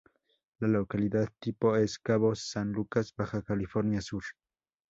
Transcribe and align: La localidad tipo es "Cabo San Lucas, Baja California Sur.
La 0.57 0.67
localidad 0.67 1.29
tipo 1.39 1.75
es 1.75 1.99
"Cabo 1.99 2.33
San 2.33 2.71
Lucas, 2.71 3.13
Baja 3.15 3.43
California 3.43 4.01
Sur. 4.01 4.23